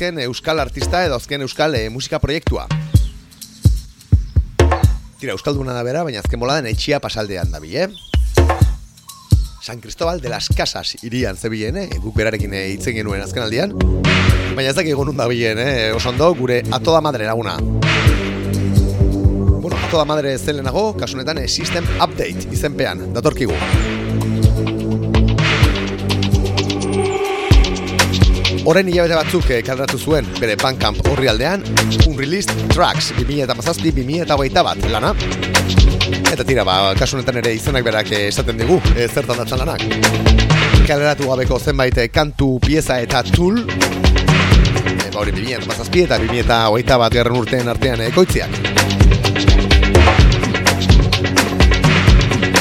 azken 0.07 0.23
euskal 0.23 0.61
artista 0.63 1.01
edo 1.03 1.17
azken 1.19 1.43
euskal 1.43 1.75
eh, 1.75 1.89
musika 1.91 2.21
proiektua. 2.23 2.69
Tira, 5.19 5.33
euskalduna 5.33 5.75
da 5.75 5.83
bera, 5.83 6.05
baina 6.07 6.21
azken 6.23 6.39
boladan 6.39 6.69
etxia 6.71 7.01
pasaldean 7.03 7.51
da 7.51 7.59
eh? 7.59 7.89
San 9.61 9.81
Cristobal 9.81 10.21
de 10.21 10.29
las 10.29 10.49
Casas 10.49 10.97
irian 11.03 11.37
zebilen, 11.37 11.77
eh? 11.77 11.89
guk 11.99 12.15
berarekin 12.15 12.55
eh, 12.55 12.69
hitzen 12.77 12.95
genuen 12.95 13.21
azken 13.21 13.43
aldian. 13.43 13.75
Baina 14.55 14.71
ez 14.71 14.77
dakik 14.77 14.93
egon 14.93 15.17
da 15.17 15.27
bilen, 15.27 15.59
eh? 15.59 15.93
oso 15.93 16.11
ondo, 16.11 16.33
gure 16.35 16.63
atoda 16.71 17.01
madre 17.01 17.27
laguna. 17.27 17.57
Bueno, 19.59 19.77
atoda 19.89 20.05
madre 20.05 20.39
zelenago, 20.39 20.93
kasunetan 20.95 21.39
eh, 21.43 21.49
System 21.49 21.85
Update 21.99 22.47
izenpean, 22.53 23.13
datorkigu. 23.13 24.06
Horren 28.67 28.89
hilabete 28.91 29.15
batzuk 29.15 29.51
eh, 29.55 29.61
zuen 29.95 30.27
bere 30.41 30.57
Bandcamp 30.59 30.99
horri 31.13 31.29
aldean, 31.31 31.63
Unreleased 32.09 32.51
Tracks 32.73 33.13
2007-2008 33.15 34.65
bat 34.67 34.89
lana. 34.91 35.13
Eta 36.33 36.43
tira, 36.43 36.65
ba, 36.67 36.91
kasunetan 36.99 37.39
ere 37.39 37.53
izenak 37.55 37.87
berak 37.87 38.11
eh, 38.11 38.27
esaten 38.33 38.59
digu, 38.59 38.81
e, 38.97 39.07
zertan 39.07 39.39
datzan 39.39 39.63
lanak. 39.63 39.87
Kaleratu 40.83 41.31
gabeko 41.31 41.61
zenbait 41.61 41.95
eh, 42.03 42.09
kantu, 42.11 42.57
pieza 42.59 42.99
eta 42.99 43.23
tool, 43.31 43.63
e, 43.63 45.11
ba, 45.15 45.21
hori 45.23 45.37
2007 45.39 46.03
eta 46.09 46.19
2008 46.27 46.99
bat 47.05 47.21
gerren 47.21 47.39
urtean 47.45 47.71
artean 47.71 48.03
ekoitziak. 48.11 49.06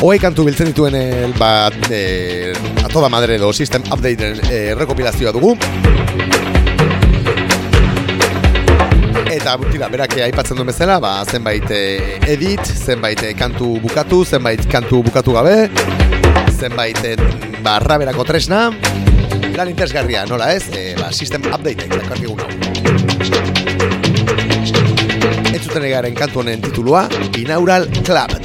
Hoi 0.03 0.17
kantu 0.19 0.43
biltzen 0.43 0.67
dituen 0.67 0.95
el, 0.99 1.33
ba, 1.39 1.69
e, 1.89 2.51
a 2.83 2.89
toda 2.91 3.07
madre 3.09 3.37
edo 3.39 3.53
System 3.53 3.83
Update 3.93 4.33
e, 4.51 4.75
rekopilazioa 4.75 5.31
dugu. 5.31 5.53
Eta 9.31 9.55
tira, 9.69 9.87
berak 9.91 10.17
aipatzen 10.25 10.59
duen 10.59 10.67
bezala, 10.67 10.99
ba, 10.99 11.13
zenbait 11.23 11.71
e, 11.71 12.19
edit, 12.27 12.59
zenbait 12.65 13.23
e, 13.23 13.31
kantu 13.39 13.77
bukatu, 13.83 14.25
zenbait 14.25 14.67
kantu 14.71 14.99
bukatu 15.07 15.35
gabe, 15.37 15.69
zenbait 16.59 16.99
e, 17.07 17.15
ba, 17.63 17.79
raberako 17.79 18.27
tresna, 18.27 18.67
lan 19.55 19.71
interesgarria, 19.71 20.25
nola 20.27 20.51
ez, 20.57 20.67
e, 20.75 20.91
ba, 20.99 21.11
System 21.15 21.47
Update, 21.53 21.87
dakarkigun 21.87 22.43
hau. 22.43 22.51
Entzuten 25.55 25.87
egaren 25.87 26.19
kantu 26.19 26.43
honen 26.43 26.67
titulua, 26.67 27.07
Binaural 27.31 27.87
Club 28.03 28.44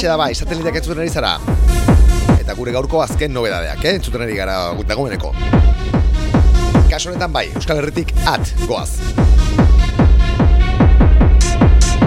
Alaxe 0.00 0.16
da 0.16 0.16
bai, 0.16 0.32
sateliteak 0.32 0.76
entzuten 0.78 1.02
ari 1.02 1.10
zara. 1.12 1.34
Eta 2.40 2.54
gure 2.56 2.72
gaurko 2.72 3.02
azken 3.04 3.34
nobedadeak, 3.36 3.82
eh? 3.84 3.98
entzuten 3.98 4.22
ari 4.24 4.32
gara 4.32 4.54
dagoeneko. 4.88 5.34
Kaso 6.88 7.10
honetan 7.10 7.28
bai, 7.34 7.50
Euskal 7.52 7.82
Herritik 7.82 8.14
at 8.24 8.48
goaz. 8.64 8.94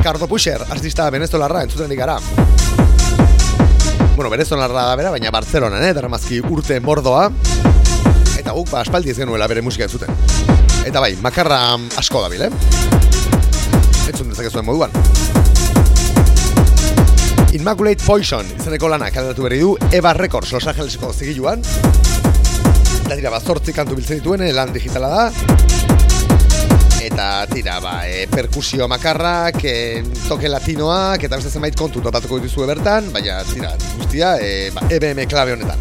Cardo 0.01 0.25
Pusher, 0.25 0.65
artista 0.73 1.05
venezolarra 1.13 1.61
entzuten 1.67 1.85
ari 1.85 1.99
gara. 1.99 2.17
Bueno, 4.15 4.31
venezolarra 4.33 4.87
da 4.89 4.97
bera, 4.97 5.13
baina 5.13 5.29
Barcelona, 5.29 5.85
eh? 5.85 5.93
Daramazki 5.93 6.41
urte 6.49 6.79
mordoa. 6.81 7.27
Eta 8.39 8.57
guk, 8.57 8.73
ba, 8.73 8.81
aspaldi 8.81 9.13
ez 9.13 9.19
genuela 9.21 9.45
bere 9.45 9.61
musika 9.61 9.85
entzuten. 9.85 10.09
Eta 10.81 10.97
bai, 10.97 11.13
makarra 11.21 11.61
asko 12.01 12.25
dabil, 12.25 12.47
eh? 12.49 12.51
Entzun 14.09 14.33
dezakezuen 14.33 14.65
moduan. 14.65 15.42
Immaculate 17.53 18.01
Poison 18.01 18.47
izeneko 18.55 18.87
lana 18.89 19.11
kaleratu 19.13 19.43
berri 19.45 19.59
du 19.61 19.75
Eva 19.93 20.13
Records 20.17 20.51
Los 20.55 20.65
Angeleseko 20.65 21.11
zigiluan. 21.13 21.61
Eta 23.03 23.13
tira, 23.13 23.29
bat 23.29 23.69
kantu 23.75 23.97
biltzen 23.99 24.17
dituen, 24.17 24.41
lan 24.55 24.73
digitala 24.73 25.09
da. 25.11 25.25
Eta 27.03 27.27
tira, 27.51 27.77
ba, 27.83 28.07
e, 28.09 28.25
perkusio 28.31 28.87
makarrak, 28.89 29.59
e, 29.69 30.01
toke 30.25 30.49
latinoak, 30.49 31.27
eta 31.27 31.37
beste 31.37 31.51
zenbait 31.51 31.77
kontu 31.77 32.01
topatuko 32.01 32.41
dituzue 32.41 32.65
bertan, 32.65 33.11
baina 33.13 33.43
tira, 33.51 33.75
guztia, 33.99 34.33
e, 34.41 34.71
ba, 34.73 34.87
EBM 34.89 35.27
klabe 35.29 35.53
honetan. 35.53 35.77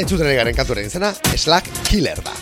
Entzuten 0.00 0.24
ari 0.24 0.40
garen 0.40 0.56
kantuaren 0.56 0.88
izena, 0.88 1.12
Slack 1.36 1.68
Killer 1.90 2.24
da. 2.24 2.32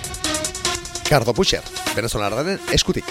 Cardo 1.09 1.35
Pusher, 1.35 1.67
venezolarraren 1.97 2.63
eskutik. 2.79 3.11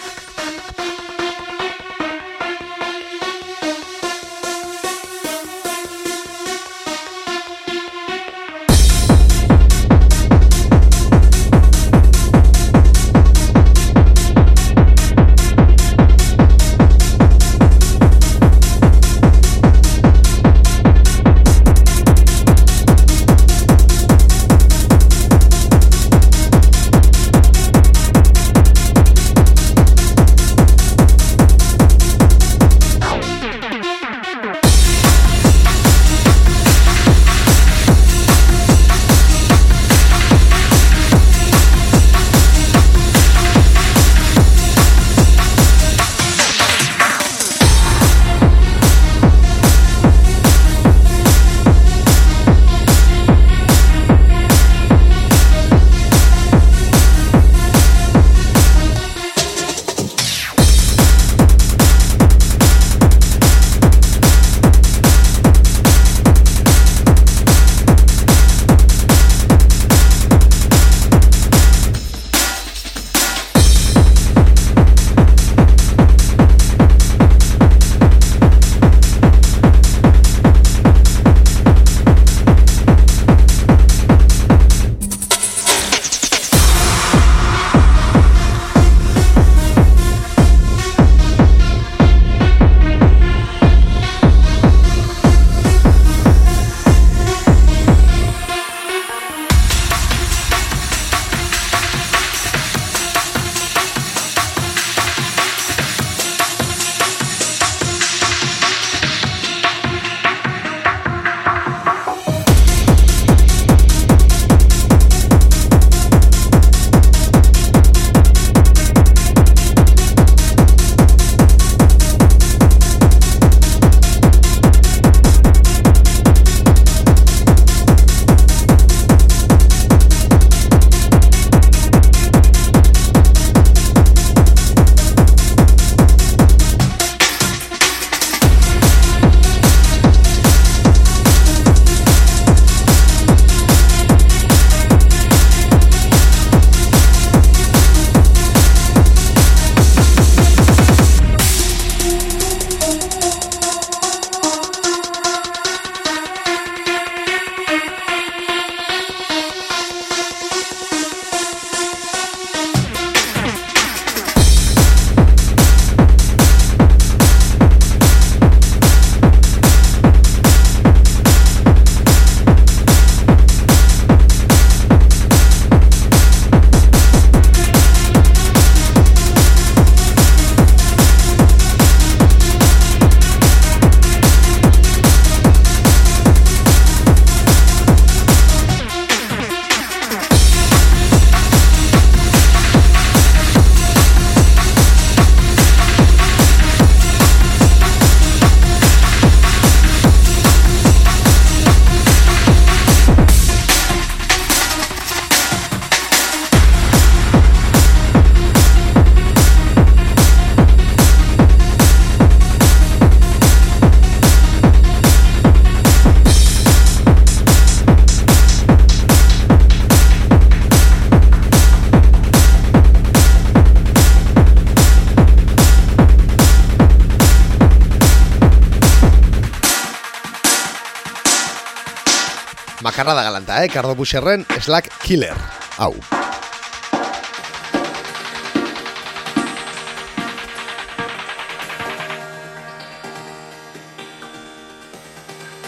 Galanta, 233.50 233.66
eh? 233.66 233.70
Cardo 233.70 233.96
Busherren 233.96 234.46
Slack 234.62 234.92
Killer. 235.02 235.36
Hau. 235.78 235.96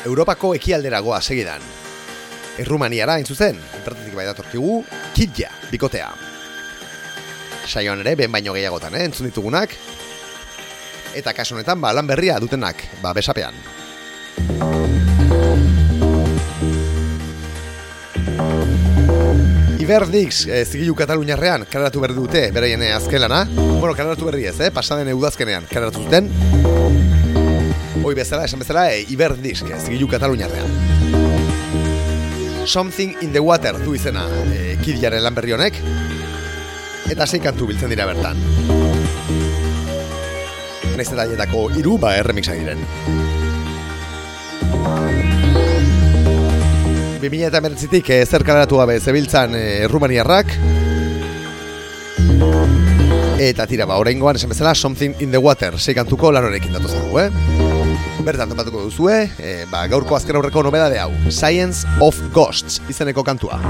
Europako 0.05 0.53
ekialderagoa 0.55 1.21
segidan. 1.21 1.61
Errumaniara 2.61 3.17
hain 3.17 3.25
zuzen, 3.25 3.57
enpertetik 3.57 4.13
bai 4.13 4.27
datorkigu, 4.29 4.83
Kidja, 5.15 5.49
bikotea. 5.71 6.11
Saioan 7.65 8.05
ere, 8.05 8.13
ben 8.15 8.31
baino 8.31 8.53
gehiagotan, 8.53 8.93
eh? 8.93 9.07
entzun 9.09 9.31
ditugunak. 9.31 9.73
Eta 11.17 11.33
kasu 11.33 11.57
honetan, 11.57 11.81
ba, 11.81 11.95
lan 11.97 12.05
berria 12.05 12.37
dutenak, 12.41 12.85
ba, 13.01 13.15
besapean. 13.17 13.57
Iberdix, 19.81 20.45
e, 20.45 20.61
zigilu 20.63 20.93
Kataluniarrean, 20.93 21.63
kararatu 21.65 22.03
berri 22.03 22.13
dute, 22.13 22.41
beraien 22.53 22.83
eh, 22.85 22.91
azken 22.93 23.23
lana. 23.23 23.39
Bueno, 23.49 23.95
kararatu 23.97 24.27
berri 24.27 24.45
ez, 24.45 24.59
eh? 24.61 24.69
pasaden 24.69 25.09
udazkenean, 25.17 25.65
kararatu 25.71 26.03
zuten. 26.03 26.29
Hoi 28.03 28.13
bezala, 28.13 28.45
esan 28.45 28.61
bezala, 28.61 28.91
e, 28.93 29.01
Iberdix, 29.09 29.63
e, 29.65 29.79
zigilu 29.79 30.05
Kataluniarrean. 30.11 30.69
Something 32.69 33.15
in 33.25 33.33
the 33.33 33.41
Water 33.41 33.79
du 33.81 33.95
izena 33.97 34.27
e, 34.53 34.77
kidiaren 34.85 35.25
lan 35.25 35.33
berri 35.33 35.57
honek. 35.57 35.81
Eta 37.09 37.25
sei 37.25 37.41
kantu 37.41 37.71
biltzen 37.73 37.89
dira 37.89 38.05
bertan. 38.05 38.37
Naiz 40.93 41.09
eta 41.09 41.49
hiru 41.73 41.97
ba 41.97 42.13
erremixak 42.21 42.61
diren. 42.61 42.85
2000 47.21 47.51
eta 47.51 47.59
emeretzitik 47.61 48.07
e, 48.09 48.23
zer 48.25 48.41
kaleratu 48.45 48.79
gabe 48.81 48.97
zebiltzan 48.99 49.53
e, 49.53 49.65
Rumaniarrak. 49.91 50.55
Eta 53.41 53.65
tira, 53.69 53.85
ba, 53.89 53.99
oraingoan 54.01 54.37
esan 54.37 54.51
bezala 54.53 54.73
Something 54.77 55.15
in 55.21 55.33
the 55.33 55.41
Water, 55.41 55.77
sei 55.79 55.95
kantuko 55.97 56.31
lan 56.33 56.49
honekin 56.49 56.73
datu 56.77 56.89
zagu, 56.89 57.21
eh? 57.21 57.29
Bertan 58.25 58.53
topatuko 58.53 58.85
duzue, 58.85 59.23
e, 59.37 59.55
ba, 59.69 59.85
gaurko 59.89 60.17
azken 60.17 60.37
aurreko 60.37 60.65
nobedade 60.65 61.01
hau, 61.01 61.11
Science 61.29 61.85
of 62.01 62.17
Ghosts, 62.33 62.81
izeneko 62.89 63.25
kantua. 63.25 63.61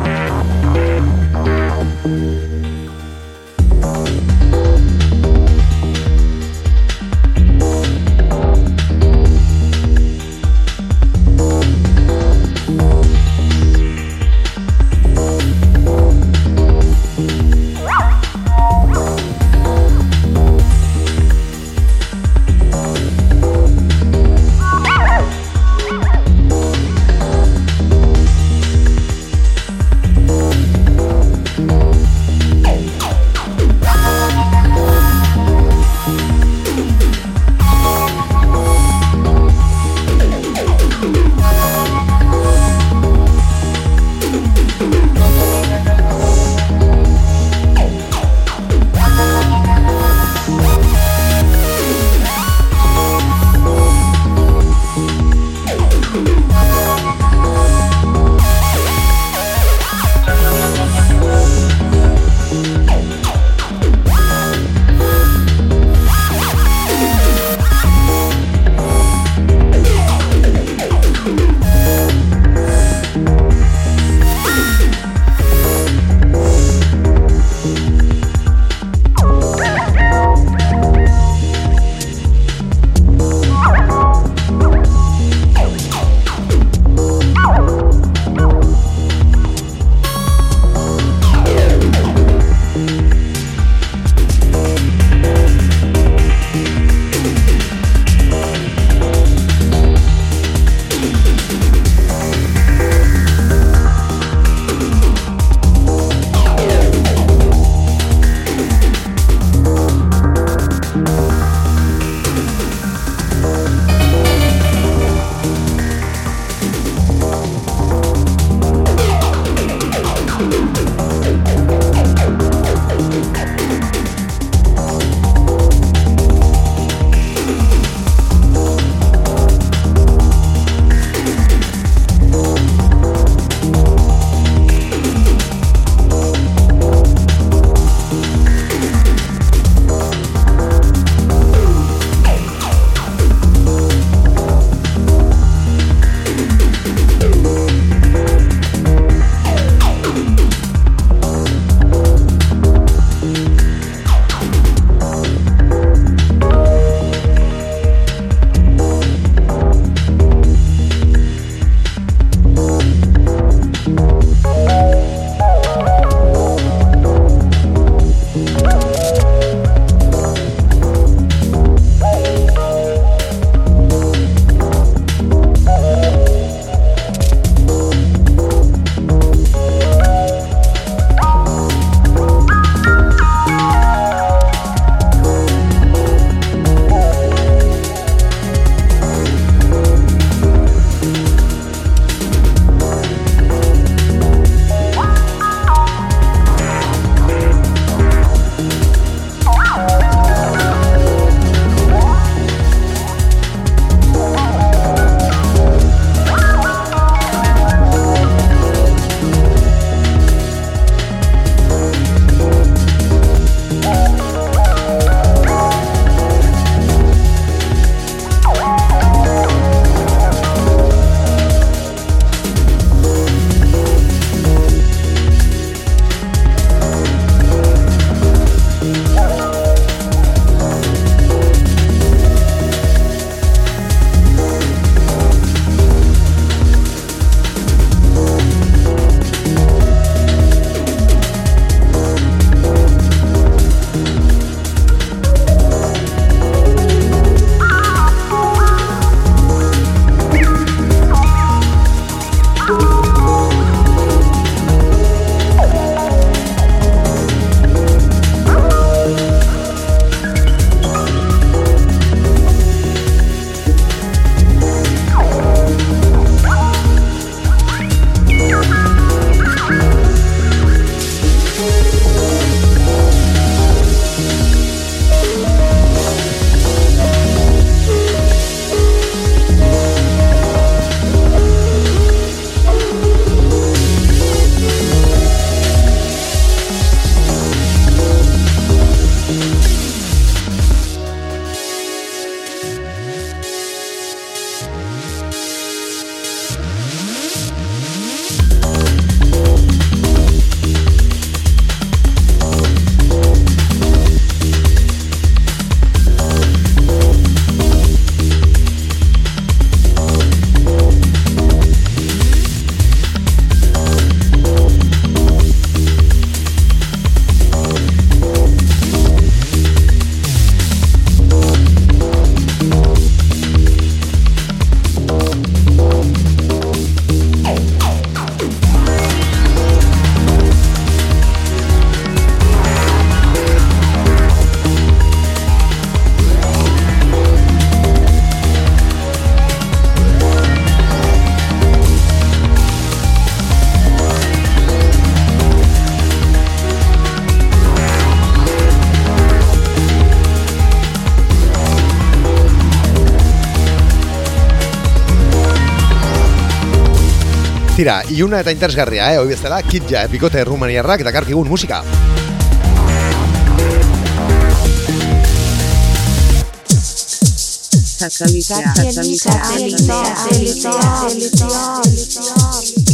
Tira, 357.81 358.03
iuna 358.13 358.43
eta 358.43 358.51
interesgarria, 358.53 359.07
eh, 359.09 359.17
hoi 359.17 359.31
bezala, 359.31 359.57
kitja, 359.65 360.03
bikote 360.05 360.43
rumaniarrak 360.45 361.01
eta 361.01 361.09
karkigun 361.15 361.47
musika. 361.49 361.79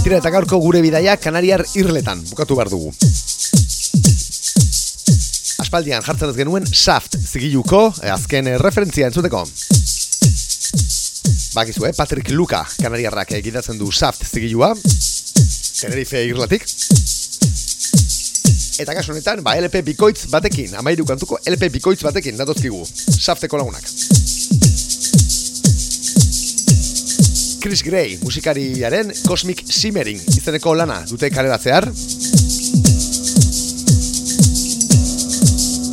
Tira 0.05 0.21
eta 0.21 0.31
gaurko 0.31 0.61
gure 0.63 0.79
bidaia 0.79 1.17
Kanariar 1.19 1.65
irletan, 1.75 2.23
bukatu 2.31 2.55
behar 2.55 2.71
dugu. 2.71 2.95
Aspaldian 5.67 5.99
jartzen 6.07 6.31
ez 6.31 6.39
genuen 6.39 6.63
Saft 6.71 7.19
zigiluko, 7.19 7.89
eh, 8.05 8.15
azken 8.15 8.53
eh, 8.53 8.55
referentzia 8.63 9.11
entzuteko. 9.11 9.43
Bakizu, 11.57 11.87
eh? 11.87 11.93
Patrick 11.97 12.29
Luka 12.29 12.59
Kanariarrak 12.77 13.31
egitatzen 13.33 13.79
du 13.79 13.87
Saft 13.91 14.21
zigilua, 14.29 14.75
Tenerife 15.79 16.19
irlatik. 16.29 16.65
Eta 18.77 18.93
kasu 18.93 19.15
honetan, 19.15 19.41
ba, 19.41 19.55
LP 19.57 19.81
bikoitz 19.87 20.27
batekin, 20.29 20.75
amairu 20.77 21.07
kantuko 21.09 21.39
LP 21.49 21.71
bikoitz 21.79 22.03
batekin 22.05 22.37
datozkigu, 22.37 22.83
Safteko 23.17 23.57
lagunak. 23.57 23.89
Chris 27.63 27.81
Gray 27.81 28.19
musikariaren 28.21 29.09
Cosmic 29.25 29.65
Simmering 29.65 30.21
izeneko 30.37 30.75
lana 30.77 30.99
dute 31.09 31.31
kaleratzear. 31.33 31.89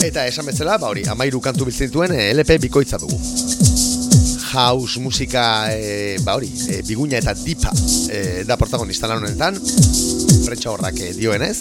Eta 0.05 0.29
esan 0.29 0.45
bezala, 0.45 0.77
ba 0.77 0.93
hori, 0.93 1.09
amairu 1.09 1.41
kantu 1.41 1.71
biltzen 1.71 1.89
dituen 1.89 2.13
eh, 2.13 2.29
LP 2.37 2.61
bikoitza 2.69 3.01
dugu. 3.01 3.44
House 4.55 5.01
musika, 5.01 5.67
e, 5.75 6.17
ba 6.23 6.37
hori, 6.39 6.49
e, 6.71 6.83
biguña 6.87 7.19
eta 7.19 7.35
dipa 7.35 7.73
e, 8.09 8.45
da 8.47 8.57
protagonista 8.57 9.11
lan 9.11 9.25
honetan, 9.25 9.59
prentsa 10.47 10.71
horrak 10.71 11.01
e, 11.03 11.11
dioenez. 11.19 11.59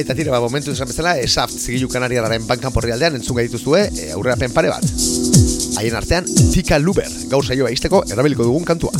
Eta 0.00 0.16
tira, 0.16 0.32
ba, 0.32 0.40
momentu 0.40 0.72
esan 0.72 0.88
bezala, 0.88 1.18
e, 1.20 1.28
Saft 1.28 1.60
zigilu 1.60 1.90
kanariararen 1.92 2.48
bankan 2.48 2.72
porri 2.72 2.96
aldean 2.96 3.20
entzun 3.20 3.36
gaituzue 3.36 3.84
e, 3.92 4.10
aurrerapen 4.16 4.56
pare 4.56 4.72
bat. 4.72 4.84
Haien 5.76 6.00
artean, 6.00 6.24
Tika 6.54 6.80
Luber, 6.80 7.12
gaur 7.28 7.44
saioa 7.44 7.72
izteko 7.74 8.06
erabiliko 8.08 8.48
dugun 8.48 8.64
kantua. 8.64 8.96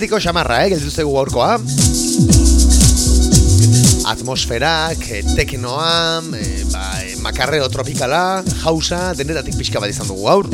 Ekletiko 0.00 0.16
xamarra, 0.16 0.62
eh, 0.64 0.70
gelditu 0.72 0.88
zegu 0.96 1.10
gaurkoa. 1.12 1.60
Atmosferak, 4.08 5.02
eh, 5.12 5.20
teknoa, 5.36 6.22
eh, 6.40 6.64
ba, 6.72 6.84
eh, 7.04 7.16
makarreo 7.20 7.68
tropikala, 7.68 8.42
jausa, 8.62 9.12
denetatik 9.12 9.58
pixka 9.58 9.78
bat 9.78 9.90
izan 9.90 10.08
dugu 10.08 10.24
gaur. 10.24 10.48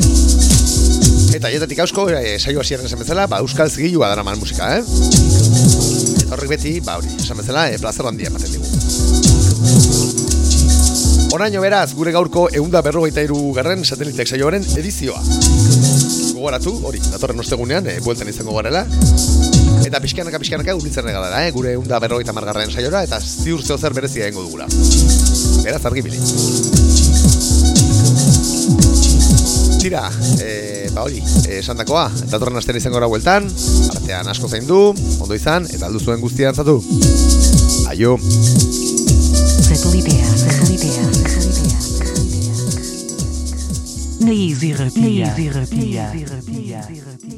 Eta 1.31 1.47
jetatik 1.47 1.79
hausko, 1.79 2.09
eh, 2.09 2.37
saio 2.37 2.59
hasieran 2.59 2.87
esan 2.87 2.99
bezala, 2.99 3.25
ba, 3.25 3.39
euskal 3.39 3.69
zigilua 3.71 4.09
dara 4.09 4.21
man 4.21 4.37
musika, 4.37 4.79
eh? 4.79 4.83
Eta 4.83 6.35
horrek 6.35 6.49
beti, 6.49 6.81
ba, 6.81 6.97
hori, 6.97 7.07
esan 7.17 7.37
bezala, 7.37 7.71
eh, 7.71 7.79
plazer 7.79 8.05
handia 8.05 8.27
ematen 8.27 8.51
digu. 8.51 8.65
Oraino 11.31 11.61
beraz, 11.61 11.93
gure 11.93 12.11
gaurko 12.11 12.49
eunda 12.51 12.81
berrogeita 12.81 13.23
iru 13.23 13.53
garren 13.53 13.85
satelitek 13.85 14.27
saioaren 14.27 14.63
edizioa. 14.75 15.23
Gogoratu, 16.37 16.69
hori, 16.85 16.99
datorren 17.01 17.41
ostegunean, 17.41 17.87
e, 17.89 17.95
bueltan 18.05 18.29
izango 18.29 18.53
garela. 18.53 18.83
Eta 19.87 19.97
pixkanaka 20.03 20.37
pixkanaka 20.37 20.75
urritzen 20.77 21.07
regalara, 21.07 21.39
eh? 21.47 21.53
gure 21.55 21.71
eunda 21.73 21.97
berrogeita 22.03 22.35
margarren 22.37 22.69
saiora, 22.69 23.01
eta 23.07 23.17
ziur 23.17 23.63
zer 23.65 23.95
berezia 23.97 24.27
egingo 24.27 24.43
dugula. 24.45 24.67
Beraz, 25.65 25.81
argi 25.89 26.03
bili. 26.05 26.21
Tira, 29.81 30.03
e, 30.45 30.89
ba 30.93 31.07
hori, 31.07 31.23
e, 31.47 31.57
esan 31.57 31.81
dakoa, 31.81 32.05
datorren 32.29 32.61
astean 32.61 32.77
izango 32.77 32.99
gara 32.99 33.09
bueltan, 33.09 33.49
artean 33.95 34.29
asko 34.29 34.51
zein 34.51 34.69
du, 34.69 34.93
ondo 34.93 35.33
izan, 35.33 35.65
eta 35.73 35.89
aldu 35.89 36.03
zuen 36.03 36.21
guztian 36.21 36.53
zatu. 36.53 36.77
Aio! 37.89 38.17
Satelitea, 39.67 40.29
satelitea, 40.37 41.36
satelitea. 44.27 45.27
Naiz 45.27 45.37
irratia. 45.39 46.11
Naiz 46.11 46.19
irratia. 46.19 47.36